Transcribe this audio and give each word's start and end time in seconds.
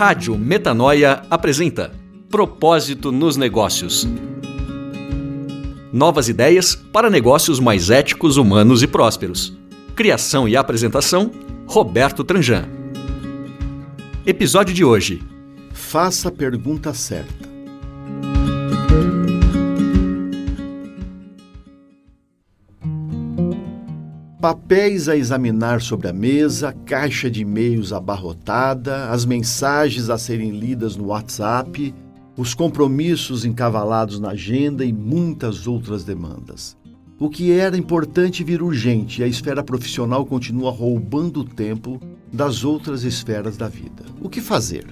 Rádio 0.00 0.38
Metanoia 0.38 1.24
apresenta 1.28 1.92
Propósito 2.30 3.12
nos 3.12 3.36
Negócios. 3.36 4.08
Novas 5.92 6.26
ideias 6.26 6.74
para 6.74 7.10
negócios 7.10 7.60
mais 7.60 7.90
éticos, 7.90 8.38
humanos 8.38 8.82
e 8.82 8.86
prósperos. 8.86 9.54
Criação 9.94 10.48
e 10.48 10.56
apresentação: 10.56 11.30
Roberto 11.66 12.24
Tranjan. 12.24 12.66
Episódio 14.24 14.72
de 14.74 14.82
hoje: 14.82 15.22
Faça 15.74 16.30
a 16.30 16.32
pergunta 16.32 16.94
certa. 16.94 17.50
Papéis 24.40 25.06
a 25.06 25.14
examinar 25.14 25.82
sobre 25.82 26.08
a 26.08 26.14
mesa, 26.14 26.72
caixa 26.86 27.30
de 27.30 27.42
e-mails 27.42 27.92
abarrotada, 27.92 29.10
as 29.10 29.26
mensagens 29.26 30.08
a 30.08 30.16
serem 30.16 30.52
lidas 30.52 30.96
no 30.96 31.08
WhatsApp, 31.08 31.94
os 32.38 32.54
compromissos 32.54 33.44
encavalados 33.44 34.18
na 34.18 34.30
agenda 34.30 34.82
e 34.82 34.94
muitas 34.94 35.66
outras 35.66 36.04
demandas. 36.04 36.74
O 37.18 37.28
que 37.28 37.52
era 37.52 37.76
importante 37.76 38.42
vira 38.42 38.64
urgente 38.64 39.20
e 39.20 39.24
a 39.24 39.28
esfera 39.28 39.62
profissional 39.62 40.24
continua 40.24 40.70
roubando 40.70 41.40
o 41.40 41.44
tempo 41.44 42.00
das 42.32 42.64
outras 42.64 43.04
esferas 43.04 43.58
da 43.58 43.68
vida. 43.68 44.04
O 44.22 44.30
que 44.30 44.40
fazer? 44.40 44.86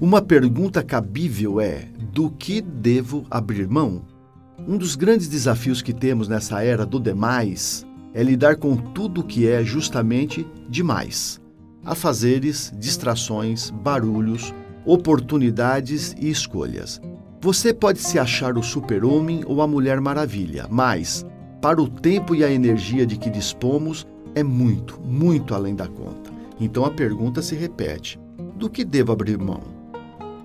Uma 0.00 0.22
pergunta 0.22 0.82
cabível 0.82 1.60
é: 1.60 1.90
do 2.10 2.30
que 2.30 2.62
devo 2.62 3.26
abrir 3.30 3.68
mão? 3.68 4.00
Um 4.66 4.78
dos 4.78 4.96
grandes 4.96 5.28
desafios 5.28 5.82
que 5.82 5.92
temos 5.92 6.26
nessa 6.26 6.64
era 6.64 6.86
do 6.86 6.98
demais 6.98 7.84
é 8.14 8.22
lidar 8.22 8.56
com 8.56 8.76
tudo 8.76 9.20
o 9.20 9.24
que 9.24 9.48
é 9.48 9.64
justamente 9.64 10.46
demais. 10.68 11.40
Afazeres, 11.84 12.72
distrações, 12.78 13.70
barulhos, 13.70 14.54
oportunidades 14.84 16.14
e 16.20 16.30
escolhas. 16.30 17.00
Você 17.40 17.74
pode 17.74 17.98
se 17.98 18.18
achar 18.18 18.56
o 18.56 18.62
super-homem 18.62 19.42
ou 19.46 19.62
a 19.62 19.66
mulher 19.66 20.00
maravilha, 20.00 20.66
mas, 20.70 21.26
para 21.60 21.80
o 21.80 21.88
tempo 21.88 22.34
e 22.34 22.44
a 22.44 22.50
energia 22.50 23.04
de 23.04 23.16
que 23.16 23.30
dispomos, 23.30 24.06
é 24.34 24.42
muito, 24.42 25.00
muito 25.00 25.54
além 25.54 25.74
da 25.74 25.88
conta. 25.88 26.30
Então 26.60 26.84
a 26.84 26.90
pergunta 26.90 27.42
se 27.42 27.54
repete: 27.54 28.20
do 28.56 28.70
que 28.70 28.84
devo 28.84 29.12
abrir 29.12 29.38
mão? 29.38 29.60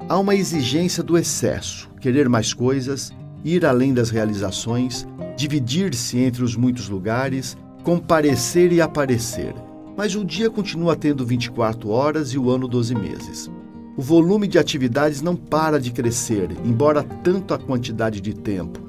Há 0.10 0.18
uma 0.18 0.36
exigência 0.36 1.04
do 1.04 1.18
excesso, 1.18 1.90
querer 2.00 2.30
mais 2.30 2.54
coisas, 2.54 3.12
ir 3.44 3.66
além 3.66 3.94
das 3.94 4.10
realizações, 4.10 5.08
dividir-se 5.36 6.18
entre 6.18 6.44
os 6.44 6.56
muitos 6.56 6.90
lugares, 6.90 7.58
comparecer 7.88 8.74
e 8.74 8.82
aparecer. 8.82 9.56
Mas 9.96 10.14
o 10.14 10.26
dia 10.26 10.50
continua 10.50 10.94
tendo 10.94 11.26
24 11.26 11.88
horas 11.90 12.34
e 12.34 12.38
o 12.38 12.50
ano 12.50 12.68
12 12.68 12.94
meses. 12.94 13.50
O 13.96 14.02
volume 14.02 14.46
de 14.46 14.60
atividades 14.60 15.22
não 15.22 15.38
para 15.38 15.80
de 15.80 15.94
crescer, 15.94 16.50
embora 16.66 17.02
tanto 17.02 17.54
a 17.54 17.58
quantidade 17.58 18.20
de 18.20 18.34
tempo 18.34 18.82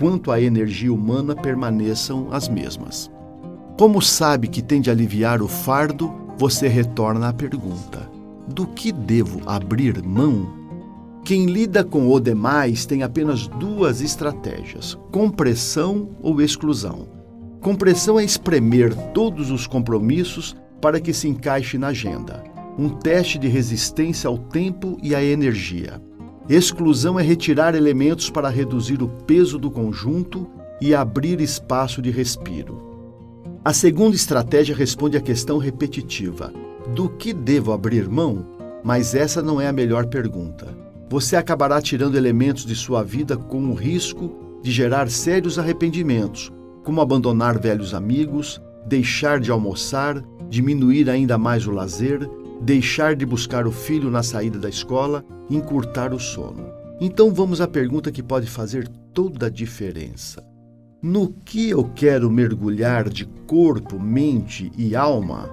quanto 0.00 0.32
a 0.32 0.40
energia 0.40 0.90
humana 0.90 1.36
permaneçam 1.36 2.28
as 2.30 2.48
mesmas. 2.48 3.10
Como 3.78 4.00
sabe 4.00 4.48
que 4.48 4.62
tem 4.62 4.80
de 4.80 4.90
aliviar 4.90 5.42
o 5.42 5.48
fardo, 5.48 6.10
você 6.38 6.66
retorna 6.66 7.28
à 7.28 7.34
pergunta: 7.34 8.10
do 8.48 8.66
que 8.68 8.90
devo 8.90 9.42
abrir 9.44 10.02
mão? 10.02 10.48
Quem 11.26 11.44
lida 11.44 11.84
com 11.84 12.10
o 12.10 12.18
demais 12.18 12.86
tem 12.86 13.02
apenas 13.02 13.48
duas 13.48 14.00
estratégias: 14.00 14.96
compressão 15.12 16.08
ou 16.22 16.40
exclusão. 16.40 17.15
Compressão 17.66 18.16
é 18.16 18.22
espremer 18.22 18.94
todos 19.12 19.50
os 19.50 19.66
compromissos 19.66 20.54
para 20.80 21.00
que 21.00 21.12
se 21.12 21.26
encaixe 21.26 21.76
na 21.76 21.88
agenda, 21.88 22.44
um 22.78 22.88
teste 22.88 23.40
de 23.40 23.48
resistência 23.48 24.28
ao 24.28 24.38
tempo 24.38 24.96
e 25.02 25.16
à 25.16 25.24
energia. 25.24 26.00
Exclusão 26.48 27.18
é 27.18 27.24
retirar 27.24 27.74
elementos 27.74 28.30
para 28.30 28.48
reduzir 28.48 29.02
o 29.02 29.08
peso 29.08 29.58
do 29.58 29.68
conjunto 29.68 30.48
e 30.80 30.94
abrir 30.94 31.40
espaço 31.40 32.00
de 32.00 32.08
respiro. 32.08 33.42
A 33.64 33.72
segunda 33.72 34.14
estratégia 34.14 34.76
responde 34.76 35.16
à 35.16 35.20
questão 35.20 35.58
repetitiva: 35.58 36.52
do 36.94 37.08
que 37.08 37.32
devo 37.32 37.72
abrir 37.72 38.08
mão? 38.08 38.46
Mas 38.84 39.12
essa 39.12 39.42
não 39.42 39.60
é 39.60 39.66
a 39.66 39.72
melhor 39.72 40.06
pergunta. 40.06 40.72
Você 41.10 41.34
acabará 41.34 41.82
tirando 41.82 42.16
elementos 42.16 42.64
de 42.64 42.76
sua 42.76 43.02
vida 43.02 43.36
com 43.36 43.64
o 43.64 43.74
risco 43.74 44.60
de 44.62 44.70
gerar 44.70 45.10
sérios 45.10 45.58
arrependimentos, 45.58 46.52
como 46.86 47.00
abandonar 47.00 47.58
velhos 47.58 47.92
amigos, 47.92 48.62
deixar 48.86 49.40
de 49.40 49.50
almoçar, 49.50 50.22
diminuir 50.48 51.10
ainda 51.10 51.36
mais 51.36 51.66
o 51.66 51.72
lazer, 51.72 52.30
deixar 52.60 53.16
de 53.16 53.26
buscar 53.26 53.66
o 53.66 53.72
filho 53.72 54.08
na 54.08 54.22
saída 54.22 54.56
da 54.56 54.68
escola, 54.68 55.24
encurtar 55.50 56.14
o 56.14 56.20
sono. 56.20 56.64
Então 57.00 57.34
vamos 57.34 57.60
à 57.60 57.66
pergunta 57.66 58.12
que 58.12 58.22
pode 58.22 58.46
fazer 58.46 58.86
toda 59.12 59.46
a 59.46 59.50
diferença. 59.50 60.44
No 61.02 61.32
que 61.32 61.70
eu 61.70 61.90
quero 61.92 62.30
mergulhar 62.30 63.08
de 63.08 63.24
corpo, 63.48 63.98
mente 63.98 64.70
e 64.78 64.94
alma? 64.94 65.50